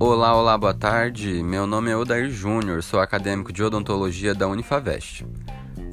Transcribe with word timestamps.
Olá, 0.00 0.34
olá, 0.36 0.56
boa 0.56 0.74
tarde. 0.74 1.42
Meu 1.42 1.66
nome 1.66 1.90
é 1.90 1.96
Odair 1.96 2.30
Júnior, 2.30 2.82
sou 2.82 3.00
acadêmico 3.00 3.52
de 3.52 3.62
odontologia 3.62 4.34
da 4.34 4.46
Unifavest. 4.46 5.24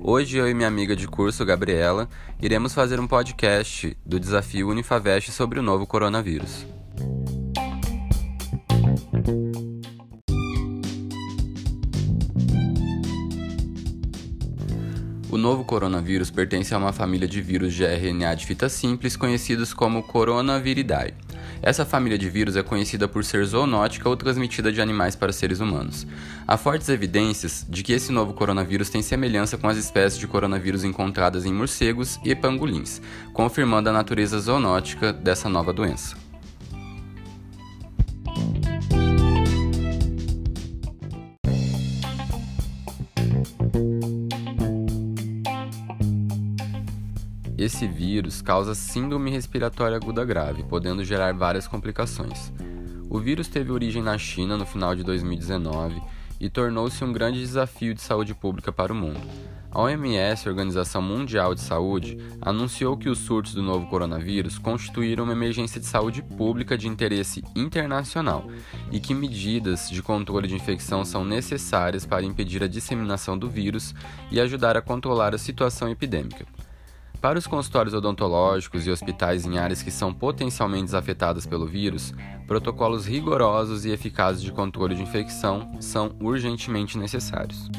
Hoje 0.01 0.37
eu 0.37 0.47
e 0.47 0.53
minha 0.53 0.67
amiga 0.67 0.95
de 0.95 1.07
curso, 1.07 1.45
Gabriela, 1.45 2.07
iremos 2.41 2.73
fazer 2.73 2.99
um 2.99 3.07
podcast 3.07 3.97
do 4.05 4.19
desafio 4.19 4.69
Unifavest 4.69 5.31
sobre 5.31 5.59
o 5.59 5.63
novo 5.63 5.87
coronavírus. 5.87 6.74
O 15.35 15.37
novo 15.37 15.65
coronavírus 15.65 16.31
pertence 16.31 16.73
a 16.73 16.77
uma 16.77 16.93
família 16.93 17.27
de 17.27 17.41
vírus 17.41 17.73
de 17.73 17.83
RNA 17.83 18.35
de 18.35 18.45
fita 18.45 18.69
simples 18.69 19.17
conhecidos 19.17 19.73
como 19.73 20.01
Coronaviridae. 20.01 21.13
Essa 21.61 21.83
família 21.83 22.17
de 22.17 22.29
vírus 22.29 22.55
é 22.55 22.63
conhecida 22.63 23.05
por 23.05 23.21
ser 23.25 23.43
zoonótica 23.43 24.07
ou 24.07 24.15
transmitida 24.15 24.71
de 24.71 24.79
animais 24.79 25.13
para 25.13 25.33
seres 25.33 25.59
humanos. 25.59 26.07
Há 26.47 26.55
fortes 26.55 26.87
evidências 26.87 27.65
de 27.69 27.83
que 27.83 27.91
esse 27.91 28.13
novo 28.13 28.33
coronavírus 28.33 28.89
tem 28.89 29.01
semelhança 29.01 29.57
com 29.57 29.67
as 29.67 29.75
espécies 29.75 30.17
de 30.17 30.25
coronavírus 30.25 30.85
encontradas 30.85 31.43
em 31.43 31.51
morcegos 31.51 32.17
e 32.23 32.33
pangolins, 32.33 33.01
confirmando 33.33 33.89
a 33.89 33.91
natureza 33.91 34.39
zoonótica 34.39 35.11
dessa 35.11 35.49
nova 35.49 35.73
doença. 35.73 36.24
Esse 47.57 47.87
vírus 47.87 48.41
causa 48.41 48.75
síndrome 48.75 49.31
respiratória 49.31 49.95
aguda 49.95 50.25
grave, 50.25 50.63
podendo 50.63 51.05
gerar 51.05 51.33
várias 51.33 51.67
complicações. 51.67 52.51
O 53.09 53.17
vírus 53.17 53.47
teve 53.47 53.71
origem 53.71 54.03
na 54.03 54.17
China 54.17 54.57
no 54.57 54.65
final 54.65 54.93
de 54.93 55.03
2019 55.03 56.01
e 56.37 56.49
tornou-se 56.49 57.01
um 57.03 57.13
grande 57.13 57.39
desafio 57.39 57.93
de 57.93 58.01
saúde 58.01 58.33
pública 58.33 58.73
para 58.73 58.91
o 58.91 58.95
mundo. 58.95 59.21
A 59.71 59.81
OMS, 59.81 60.47
Organização 60.47 61.01
Mundial 61.01 61.53
de 61.53 61.61
Saúde, 61.61 62.17
anunciou 62.41 62.95
que 62.95 63.09
os 63.09 63.19
surtos 63.19 63.53
do 63.53 63.61
novo 63.61 63.87
coronavírus 63.87 64.57
constituíram 64.57 65.25
uma 65.25 65.33
emergência 65.33 65.79
de 65.79 65.85
saúde 65.85 66.21
pública 66.21 66.77
de 66.77 66.87
interesse 66.87 67.43
internacional 67.55 68.49
e 68.89 69.01
que 69.01 69.13
medidas 69.13 69.89
de 69.89 70.01
controle 70.01 70.47
de 70.47 70.55
infecção 70.55 71.03
são 71.03 71.25
necessárias 71.25 72.05
para 72.05 72.23
impedir 72.23 72.63
a 72.63 72.67
disseminação 72.67 73.37
do 73.37 73.49
vírus 73.49 73.93
e 74.31 74.39
ajudar 74.39 74.77
a 74.77 74.81
controlar 74.81 75.35
a 75.35 75.37
situação 75.37 75.89
epidêmica. 75.89 76.45
Para 77.21 77.39
os 77.39 77.47
consultórios 77.47 77.93
odontológicos 77.93 78.85
e 78.85 78.91
hospitais 78.91 79.45
em 79.45 79.57
áreas 79.57 79.81
que 79.81 79.91
são 79.91 80.13
potencialmente 80.13 80.95
afetadas 80.95 81.45
pelo 81.45 81.65
vírus, 81.65 82.13
protocolos 82.47 83.07
rigorosos 83.07 83.85
e 83.85 83.91
eficazes 83.91 84.41
de 84.41 84.51
controle 84.51 84.95
de 84.95 85.01
infecção 85.01 85.81
são 85.81 86.15
urgentemente 86.21 86.97
necessários. 86.97 87.69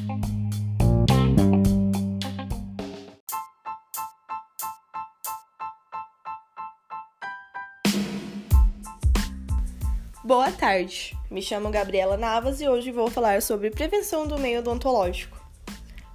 Boa 10.25 10.51
tarde, 10.51 11.17
me 11.31 11.41
chamo 11.41 11.71
Gabriela 11.71 12.17
Navas 12.17 12.61
e 12.61 12.69
hoje 12.69 12.91
vou 12.91 13.09
falar 13.09 13.41
sobre 13.41 13.71
prevenção 13.71 14.27
do 14.27 14.37
meio 14.37 14.59
odontológico. 14.59 15.39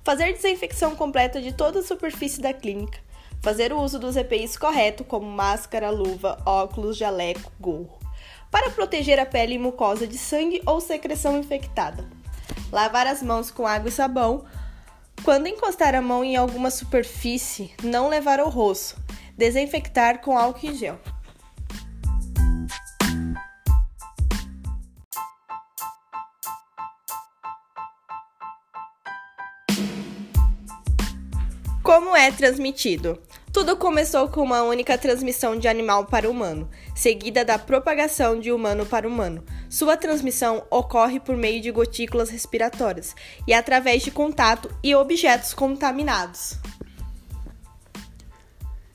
Fazer 0.03 0.33
desinfecção 0.33 0.97
completa 0.97 1.41
de 1.41 1.53
toda 1.53 1.79
a 1.79 1.83
superfície 1.83 2.41
da 2.41 2.51
clínica, 2.51 2.99
Fazer 3.41 3.73
o 3.73 3.81
uso 3.81 3.97
dos 3.97 4.15
EPIs 4.15 4.55
correto, 4.55 5.03
como 5.03 5.25
máscara, 5.25 5.89
luva, 5.89 6.37
óculos, 6.45 6.95
jaleco, 6.95 7.51
gorro, 7.59 7.97
para 8.51 8.69
proteger 8.69 9.19
a 9.19 9.25
pele 9.25 9.55
e 9.55 9.59
mucosa 9.59 10.05
de 10.05 10.15
sangue 10.15 10.61
ou 10.63 10.79
secreção 10.79 11.35
infectada. 11.39 12.07
Lavar 12.71 13.07
as 13.07 13.23
mãos 13.23 13.49
com 13.49 13.65
água 13.65 13.89
e 13.89 13.91
sabão. 13.91 14.45
Quando 15.23 15.47
encostar 15.47 15.95
a 15.95 16.01
mão 16.01 16.23
em 16.23 16.35
alguma 16.35 16.69
superfície, 16.69 17.73
não 17.81 18.09
levar 18.09 18.39
ao 18.39 18.49
rosto. 18.49 19.01
Desinfectar 19.35 20.21
com 20.21 20.37
álcool 20.37 20.67
em 20.67 20.75
gel. 20.75 20.99
Como 31.81 32.15
é 32.15 32.31
transmitido? 32.31 33.19
Tudo 33.53 33.75
começou 33.75 34.29
com 34.29 34.41
uma 34.41 34.63
única 34.63 34.97
transmissão 34.97 35.59
de 35.59 35.67
animal 35.67 36.05
para 36.05 36.29
humano, 36.29 36.69
seguida 36.95 37.43
da 37.43 37.59
propagação 37.59 38.39
de 38.39 38.49
humano 38.49 38.85
para 38.85 39.05
humano. 39.05 39.43
Sua 39.69 39.97
transmissão 39.97 40.63
ocorre 40.71 41.19
por 41.19 41.35
meio 41.35 41.61
de 41.61 41.69
gotículas 41.69 42.29
respiratórias 42.29 43.13
e 43.45 43.53
através 43.53 44.03
de 44.03 44.09
contato 44.09 44.73
e 44.81 44.95
objetos 44.95 45.53
contaminados. 45.53 46.57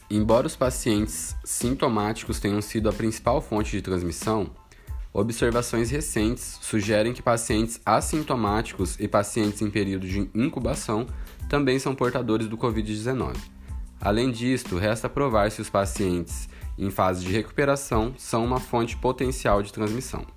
Embora 0.09 0.47
os 0.47 0.57
pacientes 0.57 1.37
sintomáticos 1.45 2.41
tenham 2.41 2.63
sido 2.63 2.89
a 2.89 2.93
principal 2.95 3.43
fonte 3.43 3.73
de 3.73 3.83
transmissão, 3.83 4.51
observações 5.13 5.91
recentes 5.91 6.59
sugerem 6.63 7.13
que 7.13 7.21
pacientes 7.21 7.79
assintomáticos 7.85 8.97
e 8.99 9.07
pacientes 9.07 9.61
em 9.61 9.69
período 9.69 10.09
de 10.09 10.31
incubação 10.35 11.07
também 11.47 11.79
são 11.79 11.95
portadores 11.95 12.49
do 12.49 12.57
Covid-19. 12.57 13.56
Além 14.01 14.31
disto, 14.31 14.77
resta 14.77 15.09
provar 15.09 15.51
se 15.51 15.61
os 15.61 15.71
pacientes 15.71 16.49
em 16.79 16.91
fase 16.91 17.25
de 17.25 17.33
recuperação 17.33 18.15
são 18.19 18.45
uma 18.45 18.61
fonte 18.61 18.97
potencial 18.97 19.63
de 19.63 19.73
transmissão. 19.73 20.36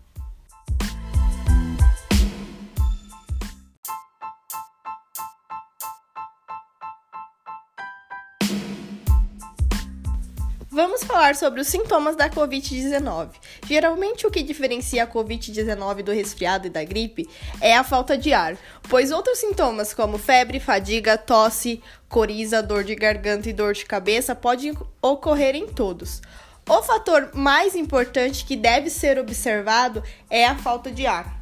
Vamos 10.81 11.03
falar 11.03 11.35
sobre 11.35 11.59
os 11.59 11.67
sintomas 11.67 12.15
da 12.15 12.29
Covid-19. 12.29 13.31
Geralmente, 13.67 14.25
o 14.25 14.31
que 14.31 14.41
diferencia 14.41 15.03
a 15.03 15.07
Covid-19 15.07 16.03
do 16.03 16.13
resfriado 16.13 16.67
e 16.67 16.69
da 16.69 16.81
gripe 16.85 17.27
é 17.59 17.75
a 17.75 17.83
falta 17.83 18.17
de 18.17 18.31
ar, 18.31 18.55
pois 18.87 19.11
outros 19.11 19.39
sintomas, 19.39 19.93
como 19.93 20.17
febre, 20.17 20.57
fadiga, 20.57 21.17
tosse, 21.17 21.83
coriza, 22.07 22.63
dor 22.63 22.85
de 22.85 22.95
garganta 22.95 23.49
e 23.49 23.53
dor 23.53 23.73
de 23.73 23.83
cabeça, 23.83 24.33
podem 24.33 24.73
ocorrer 25.01 25.53
em 25.53 25.67
todos. 25.67 26.21
O 26.65 26.81
fator 26.81 27.31
mais 27.33 27.75
importante 27.75 28.45
que 28.45 28.55
deve 28.55 28.89
ser 28.89 29.19
observado 29.19 30.01
é 30.29 30.45
a 30.45 30.55
falta 30.55 30.89
de 30.89 31.05
ar. 31.05 31.38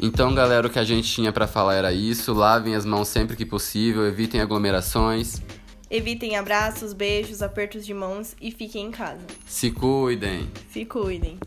Então, 0.00 0.32
galera, 0.32 0.66
o 0.66 0.70
que 0.70 0.78
a 0.78 0.84
gente 0.84 1.10
tinha 1.10 1.32
para 1.32 1.48
falar 1.48 1.74
era 1.74 1.92
isso. 1.92 2.32
Lavem 2.32 2.74
as 2.74 2.84
mãos 2.84 3.08
sempre 3.08 3.36
que 3.36 3.44
possível, 3.44 4.06
evitem 4.06 4.40
aglomerações. 4.40 5.42
Evitem 5.90 6.36
abraços, 6.36 6.92
beijos, 6.92 7.42
apertos 7.42 7.84
de 7.84 7.94
mãos 7.94 8.36
e 8.40 8.52
fiquem 8.52 8.86
em 8.86 8.90
casa. 8.90 9.26
Se 9.46 9.70
cuidem. 9.70 10.48
Se 10.70 10.84
cuidem. 10.84 11.38